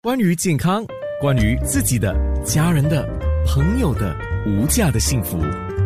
[0.00, 0.86] 关于健康，
[1.20, 2.14] 关于自己的、
[2.44, 3.04] 家人的、
[3.44, 5.36] 朋友的无价的幸福，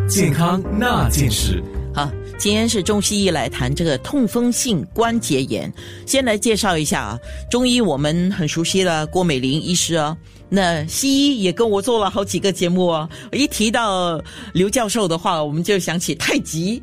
[0.07, 1.65] 健康那件事。
[1.95, 5.73] 好，今天是中西医来谈这个痛风性关节炎。
[6.07, 7.19] 先来介绍一下啊，
[7.51, 10.15] 中医我们很熟悉了，郭美玲医师哦。
[10.51, 13.09] 那西医也跟我做了好几个节目哦。
[13.33, 14.23] 一提到
[14.53, 16.83] 刘教授的话，我们就想起太极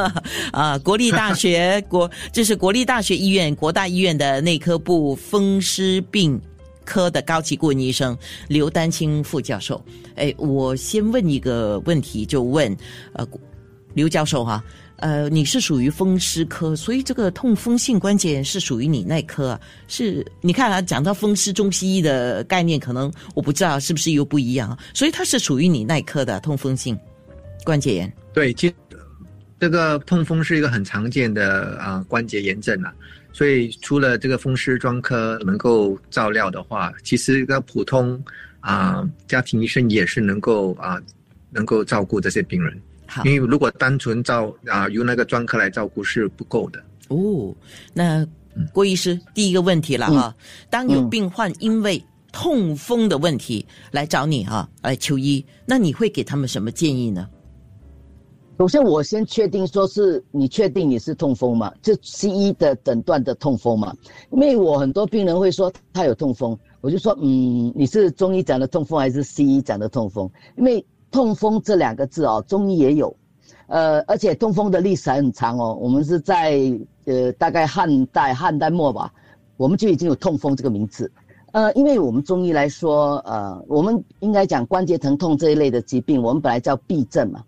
[0.50, 6.40] 啊，国立大学国，这是国立大学医院国大医院的内科部风湿病
[6.84, 8.16] 科的高级顾问医生
[8.48, 9.84] 刘丹青副教授。
[10.16, 12.76] 哎，我先问一个问题，就问
[13.14, 13.26] 呃
[13.94, 14.62] 刘教授哈。
[14.98, 19.60] 呃，你是属于风湿科，所以这个痛风性关节炎是属于你那科啊？
[19.88, 26.96] 是，你看啊，讲到风湿，中西医的概念可能我不知道是不是又不一样，所以它是属于你那科的痛风性
[27.64, 28.10] 关节炎。
[28.32, 28.74] 对，其实
[29.58, 32.94] 这个痛风是一个很常见的啊关节炎症啊，
[33.34, 38.22] 所以除了这个风湿专科能够照料的话，其实一个普通
[38.60, 41.02] 啊家庭医生也是能够啊
[41.50, 42.80] 能够照顾这些病人。
[43.06, 47.52] 好因为如果单纯照啊由那个专科来照顾是不够的哦。
[47.92, 48.26] 那
[48.72, 50.34] 郭医师第一个问题了哈，
[50.70, 57.28] 当有病患因为痛风的问题来找你哈来求医，那你会给他们什么建议呢？
[58.56, 61.72] 首先我先确定说是你确定你是痛风吗？
[61.82, 63.92] 就西医的诊断的痛风嘛？
[64.30, 70.30] 因为我很多病人会说他有痛风，我就说嗯你是中医讲的痛风还是西医讲的痛风？
[70.56, 73.14] 因为痛风这两个字哦，中医也有，
[73.66, 75.76] 呃，而且痛风的历史很长哦。
[75.80, 76.56] 我们是在
[77.06, 79.12] 呃大概汉代汉代末吧，
[79.56, 81.10] 我们就已经有痛风这个名字。
[81.50, 87.42] 呃，因为我们中医来说，呃，我们应该讲关节疼痛这一类的疾病，我们本来叫痹症嘛。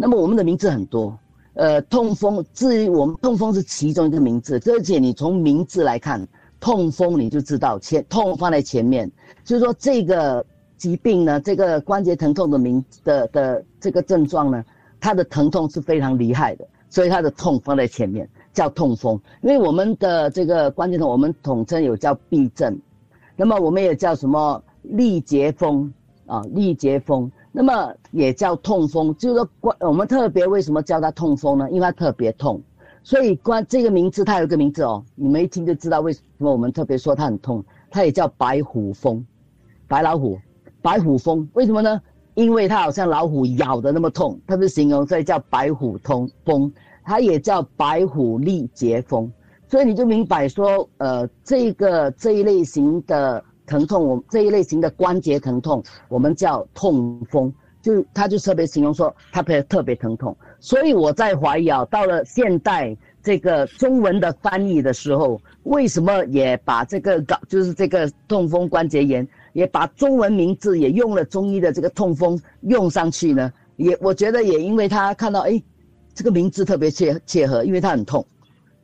[0.00, 1.18] 那么我们的名字很多，
[1.52, 6.26] 呃，痛风至于我们痛风是其中一个名字，而且你从名字来看，
[6.58, 9.10] 痛风你就知道前痛放在前面，
[9.44, 10.44] 就是说这个。
[10.80, 14.64] 疾病呢，这个关节疼痛的名的的这个症状呢，
[14.98, 19.20] 它的疼痛是非常厉害的，所以它的痛放在前面叫痛风。
[19.42, 22.80] 因为我们的这个关节痛，我们统称有叫痹症，
[23.36, 25.92] 那么我们也叫什么力竭风
[26.24, 29.14] 啊，力竭风，那么也叫痛风。
[29.16, 31.68] 就是说关我们特别为什么叫它痛风呢？
[31.70, 32.60] 因为它特别痛，
[33.02, 39.24] 所以关这个名字它有一个名字哦，你们一听就知道为什么我们特别说它很痛，它也叫白虎风，
[39.88, 40.38] 白老虎。
[40.82, 42.00] 白虎风为什么呢？
[42.34, 46.72] 因为它好像老虎咬的那么痛，它是形容，所以叫白虎痛风。
[47.02, 49.30] 它也叫白虎力竭风，
[49.66, 60.36] 所以你就明白说，呃，这个这一类型的疼痛，我这一类型的关节疼痛，我们叫痛风，就它就特别形容说它特别特别疼痛。
[60.58, 69.26] 所以我在怀疑啊，到了现代这个中文的翻译的时候，为什么也把这个搞就是这个痛风关节炎？
[69.52, 75.60] 也把中文名字也用了中医的这个痛风用上去呢，也我觉得也因为他看到哎，
[76.14, 78.24] 这个名字特别切切合，因为他很痛，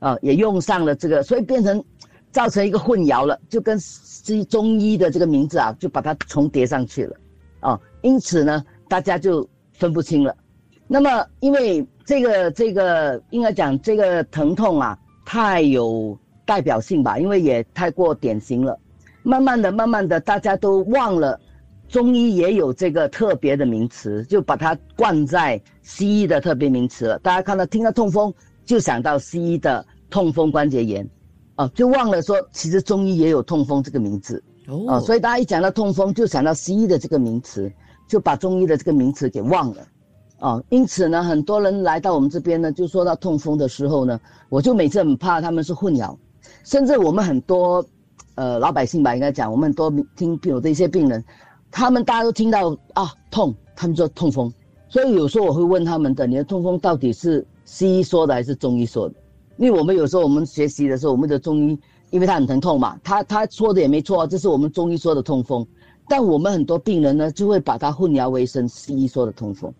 [0.00, 1.84] 啊，也用上了这个，所以变成
[2.32, 3.78] 造成一个混淆了，就跟
[4.26, 7.16] 西中医的这个名字啊，就把它重叠上去了，
[7.60, 10.34] 啊，因此呢，大家就分不清了。
[10.88, 18.76] 那么因为这个这个应该讲这个疼痛啊，太有代表性吧，因为也太过典型了。
[19.22, 21.40] 慢慢的，慢慢的，大家都忘了，
[21.88, 27.18] 中医也有这个特别的名词，就把它冠在西医的特别名词了。
[27.20, 28.34] 大家看到听到痛风，
[28.64, 31.08] 就想到西医的痛风关节炎，
[31.56, 35.00] 哦，就忘了说其实中医也有痛风这个名字哦。
[35.00, 37.70] 所以大家一讲到痛风，就想到西医的这个名词，
[38.08, 39.86] 就把中医的这个名词给忘了，
[40.38, 40.64] 哦。
[40.68, 46.16] 因此呢，很多人来到我们这边呢，就说到痛风的时候呢，我就每次很怕他们是混淆，
[46.64, 47.84] 甚至我们很多。
[48.38, 51.24] 呃，老百姓吧，应该讲，我们很多听有的一些病人，
[51.70, 54.52] 他们大家都听到啊痛，他们说痛风，
[54.90, 59.14] 所以有时候我会问他们的，你的痛风到底是西医说的还是中医说的？
[59.56, 61.78] 因为我们有时候我们学习的时候，我们的中医，
[62.10, 65.66] 因为他很疼痛嘛，他他说的也没错，这是我们中医说的痛风，
[66.08, 69.72] 但我们很多病人呢，就会把它混淆为成西医说的痛风，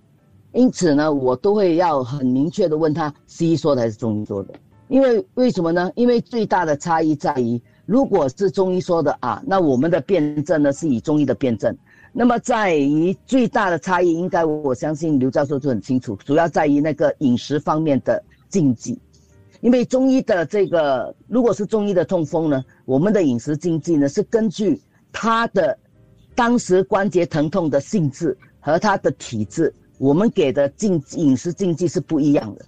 [0.52, 4.55] 因此呢，我都会要很明确的问他，西医说的还是中医说的？
[4.88, 5.90] 因为为什么呢？
[5.96, 7.61] 因为最大的差异在于。
[7.87, 11.72] 如果是中医说的啊，那我们的辩证呢是以中医的辩证。
[12.12, 18.99] 那么在于最大的差异，应该我相信刘教授就很清楚，主要在于那个饮食方面的禁忌。
[19.67, 24.81] 因为中医的这个，如果是中医的痛风呢，我们的饮食禁忌呢是根据
[25.11, 25.77] 他的
[26.37, 32.65] 当时关节疼痛的性质和他的体质，我们给的禁饮食禁忌是不一样的。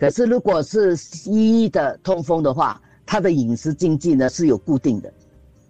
[0.00, 5.14] 可是如果是西医的痛风的话，他的饮食禁忌呢是有固定的，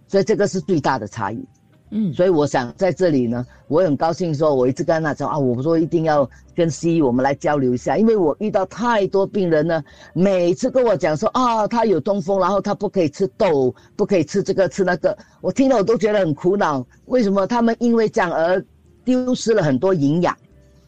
[0.07, 1.47] 所以这个是最大的差异。
[1.89, 9.81] 嗯，所以我想在这里呢，我很高兴说，我一直跟他讲啊，我说一定要跟西医我们来交流一下，因为我遇到太多病人呢，
[10.11, 16.85] 每次跟我讲说啊，他有痛风，然后他不可以吃豆，不可以吃这个吃那个，我听了我都觉得很苦恼。
[17.05, 18.61] 为什么他们因为这样而
[19.05, 20.35] 丢失了很多营养？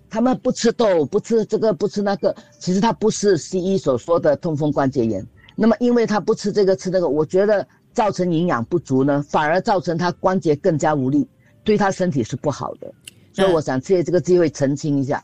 [0.09, 5.25] 他们不吃豆，不吃这个，不吃那个，其实他不是西医所说的痛风关节炎。
[5.55, 7.65] 那么因为他不吃这个吃那个，我觉得。
[7.93, 11.27] 造成营养不足呢，反而造成他关节更加无力，
[11.63, 12.91] 对他身体是不好的。
[13.31, 15.23] 所以我想借这个机会澄清一下。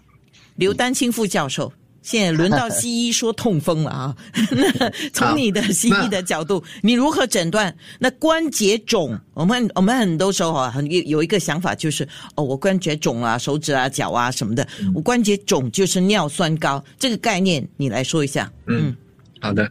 [0.56, 4.16] 刘丹青副教授，现在轮到西医说痛风了啊。
[4.52, 9.20] 那从你的西医的角度，你如何诊断那关节肿？
[9.34, 16.82] 我们我们很多时候啊，很有有一个想法就是，哦，我关节肿啊，手指啊、脚啊什么的，我关节肿就是尿酸高。
[16.98, 18.50] 这个概念你来说一下。
[18.68, 18.96] 嗯，
[19.42, 19.70] 好的。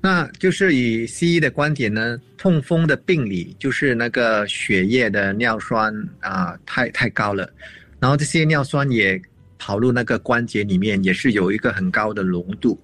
[0.00, 7.50] 那就是以西医的观点呢，痛风的病理就是那个血液的尿酸啊太太高了，
[7.98, 9.20] 然后这些尿酸也
[9.58, 12.80] 跑入那个关节里面，也是有一个很高的浓度，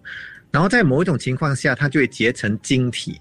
[0.50, 3.16] 然后在某一种情况下，它就会结成晶体，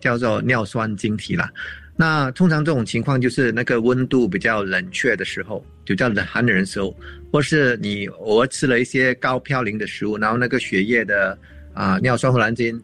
[0.00, 1.48] 叫做尿酸晶体了。
[1.94, 6.92] 那通常这种情况就是那个温度比较冷却的时候，就叫冷寒冷的时候，
[7.30, 11.38] 或是你偶尔吃了一些高嘌呤的食物，然后那个血液的
[11.74, 12.76] 啊尿酸忽然间。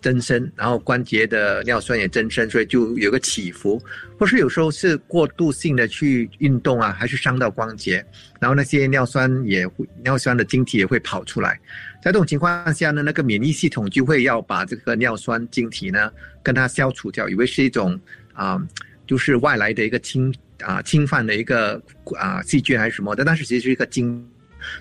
[0.00, 3.82] 增生，然后关节的尿酸也增生，所以就有个起伏，
[4.18, 8.04] 或是有时候是过度性的去运动啊，还是伤到关节，
[8.40, 11.58] 然后那些尿酸也会尿酸的晶体也会跑出来，
[12.02, 16.10] 在这种情况下呢，那个免疫系统就会要把这个尿酸晶体呢
[16.42, 17.98] 跟它消除掉，以为是一种
[18.32, 18.60] 啊，
[19.06, 21.82] 就是外来的一个侵啊侵犯的一个
[22.16, 24.24] 啊细菌还是什么但，但是其实是一个晶。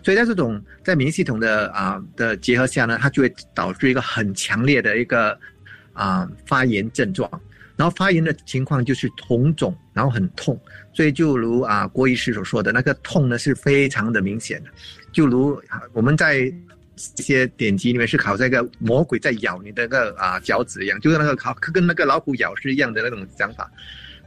[0.03, 5.37] 所以在这种在免疫系统的啊的结合下呢，它就会导致一个很强烈的一个
[5.93, 7.29] 啊发炎症状，
[7.75, 10.59] 然后发炎的情况就是红肿，然后很痛。
[10.93, 14.69] 所以就如啊郭医师所说的那个痛呢是非常的明显的，
[15.11, 15.61] 就如
[15.91, 23.69] 我们在一些典籍里面是考这个魔鬼在咬你的那个啊脚趾一样，就是那个考跟那个老虎咬是一样的那种想法。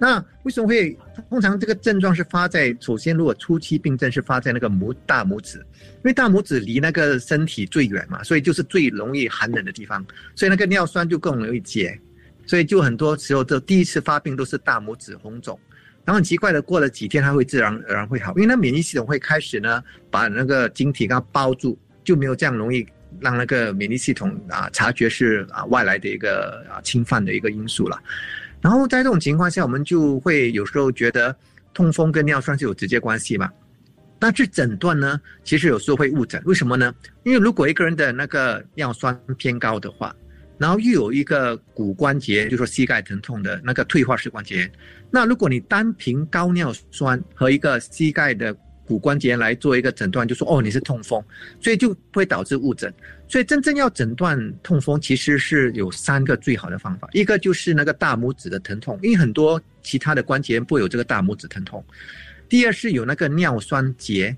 [0.00, 0.96] 那为什么会
[1.28, 10.04] 通常这个症状是发在首先，如果初期病症是发在那个拇大拇指，因为大拇指离那个身体最远嘛，所以就是最容易寒冷的地方，
[10.36, 11.98] 所以那个尿酸就更容易结，
[12.46, 15.58] 所以就很多时候都第一次发病都是大拇指红肿，
[16.04, 22.86] 然后很奇怪的过了几天它会自然而然会好，因为那免疫系统会开始呢把那个晶体给它包住，就没有这样容易
[23.18, 28.00] 让那个免疫系统啊察觉是啊外来的一个啊侵犯的一个因素了。
[28.60, 31.34] 然后在这种情况下，我们就会有时候觉得
[31.72, 33.50] 痛风跟尿酸是有直接关系嘛？
[34.20, 36.42] 那这诊断呢，其实有时候会误诊。
[36.44, 36.92] 为什么呢？
[37.22, 40.12] 因为如果一个人的那个尿酸偏高的话，
[40.58, 44.68] 然后又有一个骨关节，就说膝盖疼痛的那个退化式关节，
[45.08, 48.52] 那如果你单凭高尿酸和一个膝盖的
[48.88, 51.22] 骨关节来做一个诊断，就说哦你是痛风，
[51.60, 52.92] 所以就会导致误诊。
[53.28, 57.06] 所以真正要诊断痛风，其实是有三个最好的方法。
[57.12, 61.84] 一个就是那个大拇指的疼痛，因为很多其他的关节不会有这个大拇指疼痛。
[62.48, 64.34] 第二是有那个尿酸结，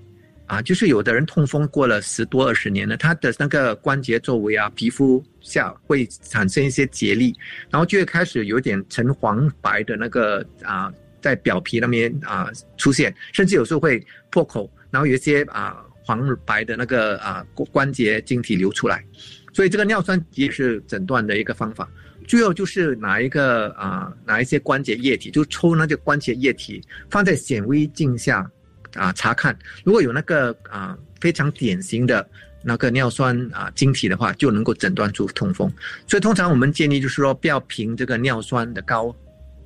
[0.47, 7.33] 啊，就是有的人痛风过了十多二十年了，他的那个关节周围啊、皮肤下会产生一些结粒，
[7.69, 10.91] 然后就会开始有点橙黄白的那个啊。
[11.21, 19.05] 在表皮那边啊出现，甚至有时候会破口，然后有一些啊黄白的那个啊关节晶体流出来，
[19.53, 21.87] 所以这个尿酸也是诊断的一个方法。
[22.27, 28.49] 最后就是拿一个啊拿一些关节液体，就抽那个关节液体放在显微镜下
[28.93, 32.25] 啊查看，如果有那个啊非常典型的
[32.63, 35.69] 那个尿酸啊晶体的话，就能够诊断出痛风。
[36.07, 39.13] 所以通常我们建议就是说不要凭这个尿酸的高。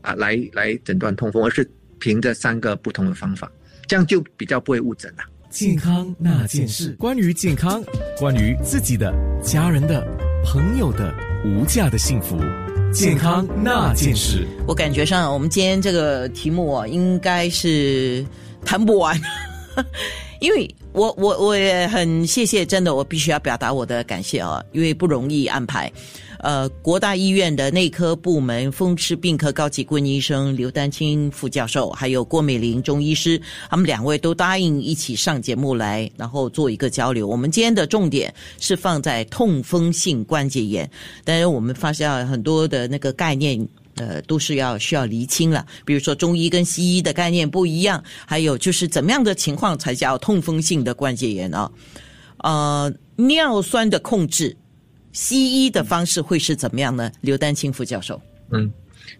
[0.06, 1.70] 啊，来来诊断痛风，而是
[2.00, 3.52] 凭着三个不同的方法，
[3.88, 5.24] 这样就比较不会误诊了。
[5.50, 7.84] 健康那件事，关于健康，
[8.20, 10.06] 关于自己的、家人的、
[10.46, 11.14] 朋友的
[11.46, 12.38] 无价的幸福，
[12.94, 14.46] 健康那件事。
[14.68, 18.26] 我感觉上，我们今天这个题目啊，应该是
[18.66, 19.20] 谈不完，
[20.46, 25.92] 因为我我我也很谢谢，真的，我必须要表达我的感谢啊，因为不容易安排。
[26.42, 37.28] 呃，国大医院的内科部门风湿病科高级顾问医生刘丹青副教授，还有郭美玲中医师，他们两位都答应一起上节目来，然后做一个交流。
[37.28, 40.88] 我们今天的重点是放在痛风性关节炎，
[41.24, 45.66] 但是我们发现很多的那个概念，呃，都是要需要厘清了。
[45.86, 51.72] 比如说中医跟西医的概念不一样，还有就是怎么样的情况才叫痛风性的关节炎啊？
[52.40, 54.56] 呃，尿酸的控制。
[55.14, 57.10] 西医的方式会是怎么样呢？
[57.22, 58.22] 刘丹青副教授，
[58.52, 58.70] 嗯，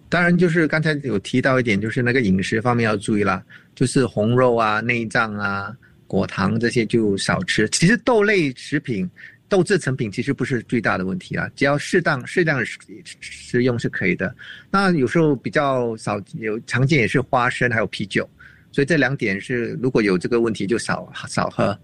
[0.10, 3.42] 当然就是刚才有提到一点，就是那个饮食方面要注意啦，
[3.74, 5.74] 就是红肉啊、内脏啊、
[6.06, 7.70] 果糖这些就少吃。
[7.70, 9.10] 其实豆类食品、
[9.48, 12.80] 豆制成品其实不是最大的问题啊，只要适当适当食
[13.20, 14.36] 食用是可以的。
[14.70, 18.30] 那有时候比较少有常见也是花生还有啤酒，
[18.72, 21.78] 所以这两点是如果有这个问题就少少喝。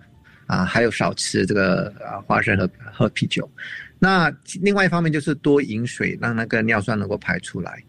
[0.48, 3.50] 啊，还有少吃这个啊花生和喝啤酒，
[3.98, 7.82] 那另外一方面就是多饮水，让那个尿酸能够排出来。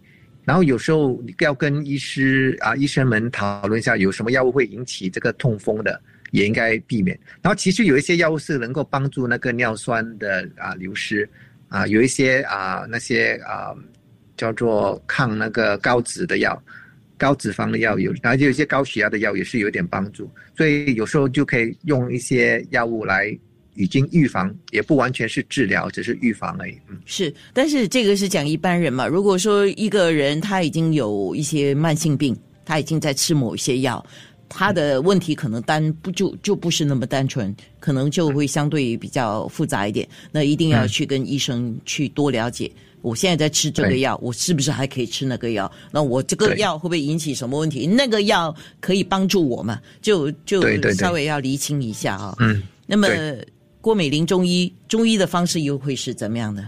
[0.44, 6.00] 然后有时候要跟医师啊医生们讨论一下，有什么药物会引起这个痛风的，
[6.32, 7.16] 也应该避免。
[7.40, 11.26] 然后其实有一些药物是能够帮助那个尿酸的啊流失，
[11.68, 13.72] 啊有一些啊那些啊
[14.36, 16.60] 叫做抗那个高脂的药。
[17.18, 23.38] 高脂肪的药有，然后就有一些高血压的药也是有点帮助，所以有时候就可以用一些药物来
[23.76, 26.76] 已经预防，也不完全是治疗，只是预防而已。
[26.88, 29.06] 嗯，是，但是这个是讲一般人嘛。
[29.06, 34.04] 如果说一个人他已经有一些慢性病，他已经在吃某一些药，
[34.54, 40.06] 他的问题可能单不就就不是那么单纯，可能就会相对比较复杂一点。
[40.30, 42.70] 那一定要去跟医生去多了解。
[43.00, 45.72] 我现在在吃这个药，我是不是还可以吃那个药？
[45.90, 47.86] 那我这个药会不会引起什么问题？
[47.86, 49.80] 那个药可以帮助我吗？
[50.02, 52.36] 就就稍微要厘清一下啊。
[52.38, 52.62] 嗯。
[52.86, 53.08] 那么
[53.80, 56.62] 郭美玲中医中医的方式又会是怎么样的？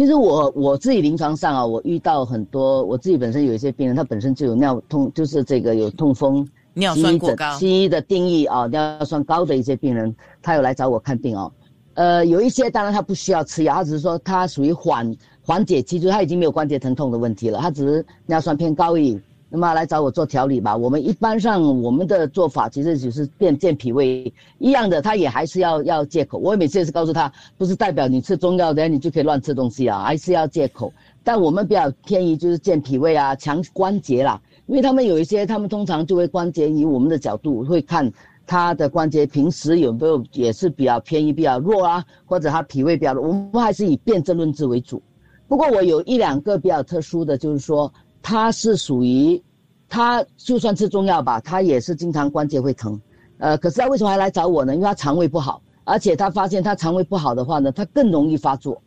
[0.00, 7.52] 其实我我自己临床上啊，我遇到很多，我自己本身有一些病人，他本身就有尿痛，就是这个有痛风，尿酸过高。
[7.58, 11.52] 西医的定义啊，尿酸高的一些病人，他有来找我看病哦。
[11.92, 19.20] 呃，有一些当然他不需要吃药，他只是说他属于缓缓解期，就是他已经没有关节疼痛的问题了，他只是尿酸偏高而已。
[19.50, 20.76] 那么来找我做调理吧。
[20.76, 26.38] 我们一般上我们的做法其实只是健健脾胃一样的，他也还是要要戒口。
[26.38, 30.92] 我每次也是告诉他，不是代表你吃中药的你就可以乱吃东西啊，还是要戒口。
[31.22, 38.10] 但我们比较偏于就是健脾胃啊，强关节啦，因为他们有一些，他们通常就会关节以我们的角度会看。
[38.46, 45.00] 他的关节平时有没有也是比较偏移、比较弱啊，或者他脾胃比较弱，我们还是以辨证论治为主。
[45.46, 49.42] 不过我有一两个比较特殊的就是说，他是属于，
[49.88, 53.00] 他就算吃中药吧，他也是经常关节会疼。
[53.38, 54.74] 呃，可是他为什么还来找我呢？
[54.74, 58.80] 因为他肠胃不好，而且他发现他肠胃不好的话呢，他更容易发作。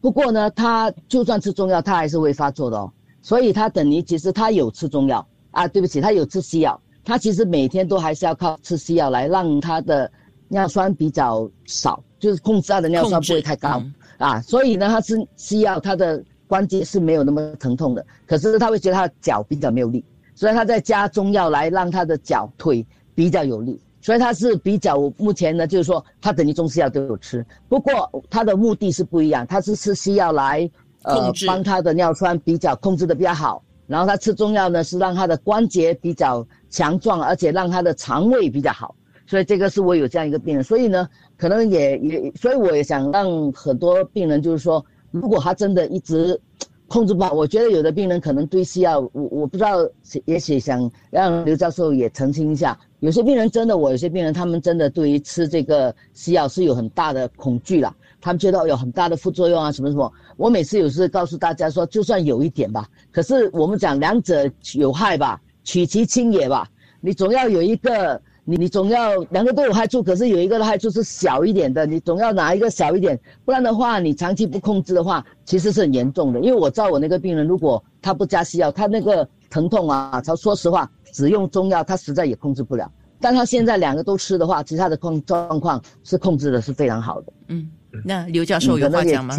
[0.00, 2.90] 不过呢，他就算吃中药，他还是会发作的哦。
[3.20, 6.80] 所以他等于其实他有吃中药啊，对不起，他有吃西药。
[7.04, 10.10] 他其实每天都还是要靠吃西药来让他的
[10.48, 13.82] 尿酸比较少，就是控制他的尿酸不会太高
[14.18, 14.40] 啊。
[14.40, 18.04] 所以呢，他吃西药，他的关节是没有那么疼痛的。
[18.26, 23.80] 可是他会觉得他的脚比较没有力，所以他在加中药来让他的脚腿比较有力。
[24.00, 30.70] 所以他是比较目前呢，就是说他等于中西药都有吃，不过他的目的是不一样，他是吃西药来
[31.02, 33.62] 呃帮他的尿酸比较控制的比较好。
[33.88, 38.94] 然后他吃中药呢，是让他的关节比较强壮，而且让他的肠胃比较好。
[39.26, 46.40] 所以这个是我有这样一个病人，所以呢，可能也也，所以我也想让很多病人就是说，如果他真的一直
[46.88, 49.76] 控制不好，我觉得有的病人可能对西药，我我不知道，
[50.24, 57.94] 也许想让刘教授也澄清一下，有些病人真的，我有些病人他们真的对于吃这个西药是有很大的恐惧了。
[58.22, 60.10] 他们觉得有很大的副作用啊，什么什么。
[60.38, 66.66] 我每次有时告诉大家说，就算有一点吧，可是我们讲两者有害吧，取其轻也吧。
[67.00, 76.40] 你总要有一个，你你总要两个都有害处，可是有一个的害处是小一点的，你总要拿一个小一点，不然的话，你长期不控制的话，其实是很严重的。
[76.40, 82.90] 因为我照我那个病人，如果他不加西药，他那个疼痛啊，他说实话，只用中药他实在也控制不了。
[83.20, 87.32] 但他现在两个都吃的话，其他的控状况是控制的是非常好的。
[87.48, 87.70] 嗯。
[88.02, 89.36] 那刘教授有话讲吗？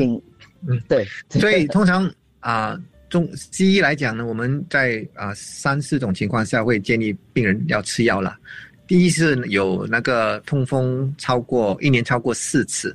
[0.68, 1.04] 嗯，对。
[1.39, 2.08] 所以通常
[2.42, 8.36] 啊，中西医来讲呢，我们在啊三四种情况下会建议病人要吃药了。
[8.89, 12.89] 第一是有那个痛风超过一年超过四次，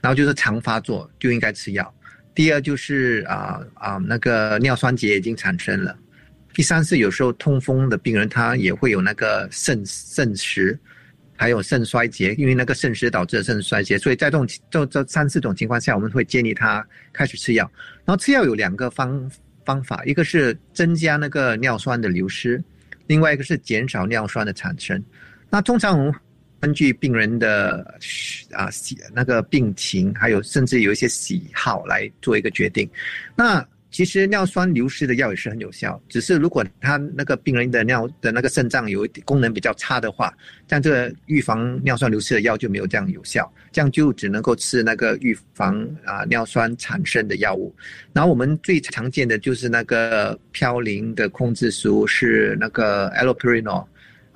[0.00, 1.94] 然后就是常发作就应该吃药。
[2.34, 5.94] 第二就是啊啊那个尿酸结已经产生了。
[6.54, 10.76] 第三是有时候痛风的病人他也会有那个肾肾石。
[11.38, 17.70] 还有肾衰竭，因为那个肾石导致的肾衰竭，所以在这种这这三四种情况下，我们会建议他开始吃药。
[18.06, 19.30] 然后吃药有两个方
[19.62, 22.64] 方法，一个是增加那个尿酸的流失，
[23.06, 25.02] 另外一个是减少尿酸的产生。
[25.50, 26.14] 那通常我们
[26.60, 27.98] 根据病人的
[28.52, 28.68] 啊
[29.12, 32.88] 那个病情，还有甚至有一些喜好来做一个决定。
[33.36, 40.32] 那其实尿酸流失的药也是很有效，只是如果他那个病人的尿的那个肾脏有功能比较差的话，
[40.68, 47.74] 像这个预防尿酸流失的药就没有这样有效，这样就只能够吃那个预防啊尿酸产生的药物。
[48.12, 53.86] 然后我们最常见的就是那个嘌呤的控制食物是那个 allopurinol。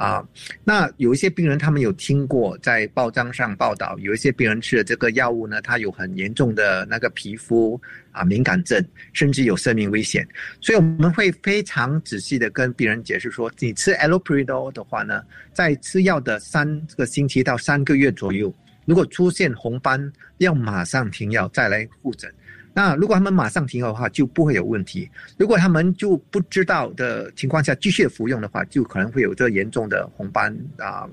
[0.01, 0.27] 啊，
[0.65, 7.79] 那有一些病人，他们有听过在报章上报道，有一些病人吃了这个药物呢，他有很严重的那个皮肤
[8.11, 10.27] 啊敏感症，甚至有生命危险。
[10.59, 18.51] 所以我们会非常仔细的跟病人解释说，你吃 allopurinol 的话呢，在吃药的三个星期到三个月左右，
[18.87, 22.33] 如果出现红斑，要马上停药再来复诊。
[22.73, 25.11] 那如果他们马上停药的话，就不会有问题。
[25.37, 31.09] 如果他们就不知道的情况下继续服用的话，就可能会有这严重的红斑啊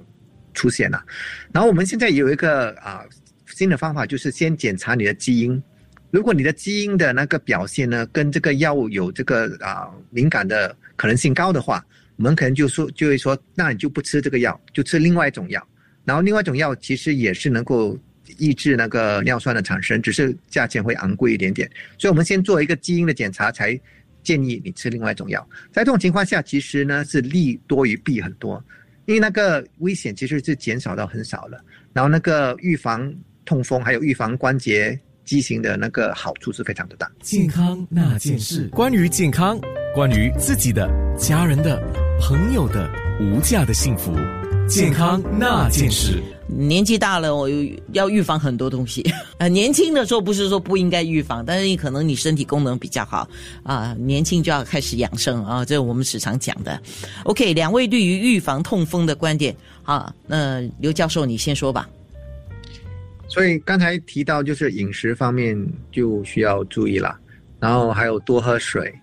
[0.54, 1.04] 出现了。
[1.52, 3.04] 然后我们现在有一个啊
[3.48, 5.62] 新的方法，就是先检查你的基因。
[6.12, 11.84] 如果你的基因的那个表现呢，跟这个药物有这个啊敏感的可能性高的话，
[12.18, 15.68] 我们可能就说就会说，那你就不吃这个药，就吃另外一种药。
[16.06, 17.98] 然后另外一种药其实也是能够。
[18.38, 23.80] 抑制那个尿酸的产生，只是价钱会昂贵一点点，所以我们先做一个基因的检查，才
[24.24, 25.48] 建议你吃另外一种药。
[25.72, 28.64] 在这种情况下，其实呢是利多于弊很多，
[29.06, 31.64] 因为那个危险其实是减少到很少了，
[31.94, 33.14] 然后那个预防
[33.46, 37.12] 痛风还有预防关节畸形的那个好处是非常的大。
[37.22, 39.60] 健康那件事，关于健康，
[39.96, 41.82] 关于自己的、家人的、
[42.20, 42.90] 朋友的
[43.20, 44.14] 无价的幸福，
[44.68, 46.22] 健康那件事。
[46.48, 47.50] 年纪大了，我
[47.92, 49.04] 要预防很多东西。
[49.38, 53.28] 啊， 年轻的时候不是说不应该预防，但是可能你身体功能比较好
[53.64, 56.82] 啊，年轻就要开始养生啊，这是我们时常讲的。
[57.24, 61.90] OK，两位对于预防痛风的观点啊，那刘教授你先说吧。
[63.28, 65.58] 所以刚才提到就是饮食方面
[65.92, 67.18] 就需要注意了，
[67.60, 68.94] 然后还有多喝水，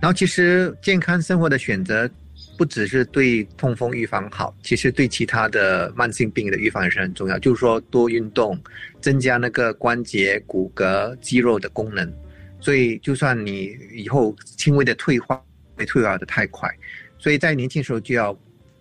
[0.00, 2.10] 然后其实健康生活的选择。
[2.58, 7.38] 不只是对痛风预防好，其实对其他的慢性病的预防也是很重要。
[7.38, 8.60] 就是说多运动，
[9.00, 12.12] 增加那个关节、骨骼、肌肉的功能。
[12.60, 15.40] 所以就算你以后轻微的退化，
[15.76, 16.68] 会退化的太快。
[17.16, 18.36] 所以在年轻时候就要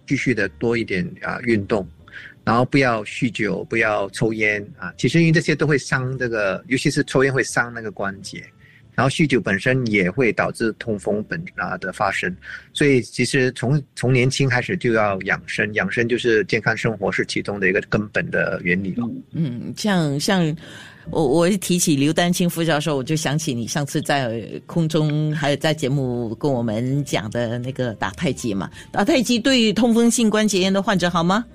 [0.07, 1.87] 继续的多一点啊运动，
[2.43, 4.91] 然后不要酗酒，不要抽烟啊。
[4.97, 8.43] 其实因为这些都会伤这个，尤其是抽烟会伤那个关节。
[8.97, 12.35] 然后酗酒本身也会导致痛风本啊的发生，
[12.73, 19.07] 所以其实从从年轻开始就要养生，养生就是健康生活是其中的一个根本的原理了。
[19.33, 20.57] 嗯，像像
[21.11, 31.45] 我我一提起刘丹青副教授，我就想起你上次在空中还有在节目跟我们讲的那个打太极嘛，打太极对痛风性关节炎的患者好吗？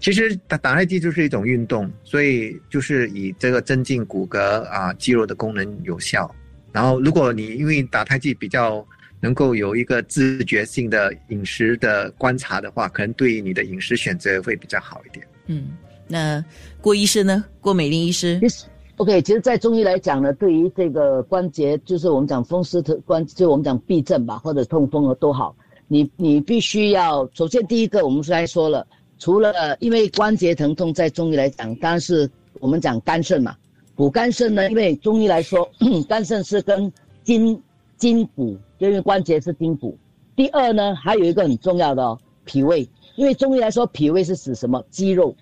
[0.00, 6.28] 其实打打太极就是一种运动，所以就是以这个增进骨骼啊肌肉的功能有效。
[6.76, 8.86] 然后，如果你因为打太极比较
[9.18, 15.26] 能够有一个自觉性的饮食的观察的话，可能对于你的饮食选择会比较好一点。
[15.46, 15.68] 嗯，
[16.06, 16.44] 那
[16.82, 17.42] 郭医师呢？
[17.62, 18.38] 郭美玲医师
[18.98, 25.56] ，OK，其实，在中医来讲呢，对于这个关节，就是我们讲风湿的关，就我们讲痹症吧，或者痛风啊都好，
[25.88, 28.86] 你你必须要首先第一个，我们刚才说了，
[29.18, 33.56] 除了因为关节疼痛，在中医来讲，当然是我们讲肝肾嘛。
[33.96, 34.68] 补肝肾呢？
[34.68, 35.66] 因为中医来说，
[36.06, 36.92] 肝肾是跟
[37.24, 37.60] 筋
[37.96, 39.96] 筋骨，因为关节是筋骨。
[40.36, 42.86] 第二呢，还有一个很重要的，脾胃。
[43.16, 44.84] 因为中医来说，脾胃是指什么？
[44.90, 45.34] 肌肉。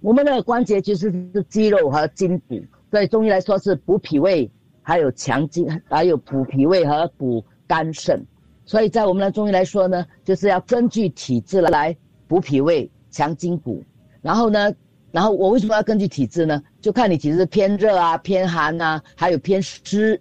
[0.00, 4.48] 我们的关节其实是肌肉和筋骨，所以中医来说是补脾胃，
[4.80, 8.24] 还有强筋，还有补脾胃和补肝肾。
[8.64, 11.96] 所以在我们的中医来说呢，就是要根据体质来
[12.28, 13.82] 补脾胃、强筋骨。
[14.22, 14.72] 然后呢？
[15.14, 16.60] 然后我为什么要根据体质呢？
[16.80, 20.20] 就看你体质偏热啊、偏寒啊，还有偏湿，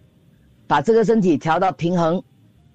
[0.68, 2.22] 把这个身体调到平衡，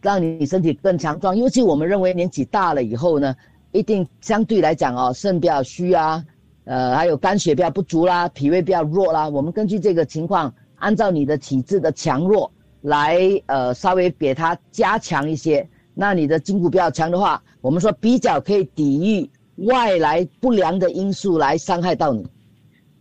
[0.02, 1.36] 让你身体更强壮。
[1.36, 3.36] 尤其我们认为年纪大了以后呢，
[3.70, 6.24] 一定相对来讲哦，肾比较虚啊，
[6.64, 9.28] 呃，还有肝血比较不足啦，脾胃比较弱啦。
[9.28, 12.50] 我们根据这个情况，按照你的体质的强弱
[12.80, 15.64] 来，呃，稍微给它加强一些。
[15.94, 19.30] 那你的筋骨比较强的话，我们说比较可以抵御。
[19.66, 22.26] 外来不良的因素来伤害到你，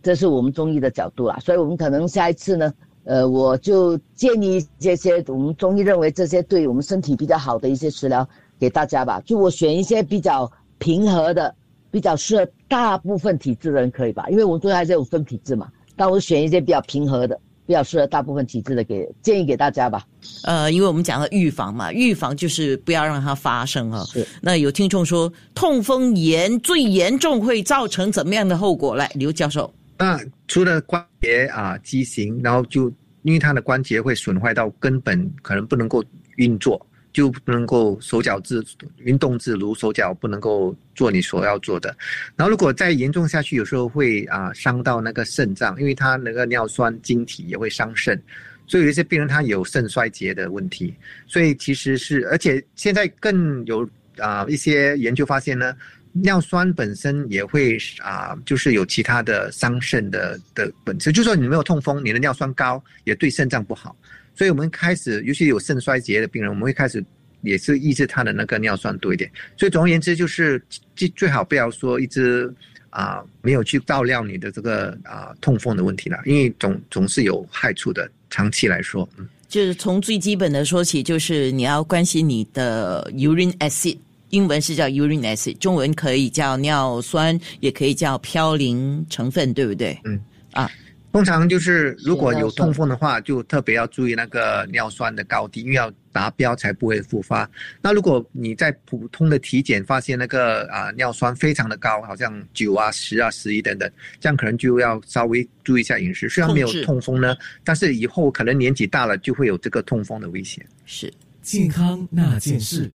[0.02, 1.38] 这是我们中医的角度啦。
[1.40, 2.72] 所以，我们可能下一次呢，
[3.04, 9.20] 呃，我就建议这些我们中医认为这些对我们身体比较好的一些食疗给大家吧。
[9.24, 11.54] 就我选一些比较平和的，
[11.90, 14.28] 比较适合大部分体质的人，可以吧？
[14.28, 15.68] 因为我们中医还是有分体质嘛。
[15.94, 17.38] 但我选一些比较平和的。
[17.68, 20.02] 比较适合大部分体质的，给建议给大家吧。
[20.44, 24.02] 呃，因为我们讲了预防嘛，预防就是不要让它发生啊。
[24.06, 24.26] 是。
[24.40, 28.96] 那有听众说，痛风炎最严重会造成怎么样的后果？
[28.96, 29.70] 来，刘教授。
[29.98, 36.02] 那除了关节啊畸形，然后就因为它的关节会损坏到根本可能不能够
[36.36, 36.80] 运作，
[37.12, 38.64] 就不能够手脚自
[38.98, 41.96] 运动自如，手脚不能够做你所要做的。
[42.36, 48.20] 然后如果再严重下去，有时候会啊伤到那个肾脏，因为它那个尿酸晶体也会伤肾。
[48.66, 50.94] 所以有一些病人他有肾衰竭的问题，
[51.26, 55.74] 所以其实是，而且现在更有啊一些研究发现呢，
[56.12, 63.96] 尿酸本身也会啊，就是有其他的伤肾的的本质，就说你没有痛风，你的尿酸高也对肾脏不好。
[64.38, 67.04] 所以我们开始，尤其有肾衰竭的病人，我们会开始
[67.42, 69.28] 也是抑制他的那个尿酸多一点。
[69.56, 70.62] 所以总而言之，就是
[70.94, 72.50] 最最好不要说一直。
[72.90, 83.98] 啊，没有去照料你的这个啊痛风的问题了，因为总总是有害处的，长期来说，嗯，就是从最基本的说起，就是你要关心你的 urine acid，
[84.30, 89.96] 英文是叫 urine acid，中文可以叫尿酸，也可以叫嘌呤成分，对不对？
[90.04, 90.18] 嗯，
[90.52, 90.68] 啊。
[91.10, 97.48] 通常就是如果有痛风的话，就特别要注意那个尿酸的高低，因为要达标才不会复发。
[97.80, 103.90] 那如果你在普通的体检发现那个啊尿酸非常的高，好像九啊、十啊、十一等等，
[104.20, 106.28] 这样可能就要稍微注意一下饮食。
[106.28, 110.64] 虽然没有痛风呢，但是以后可能年纪大了就会有这个痛风的危险。
[110.84, 112.90] 是健康那件事。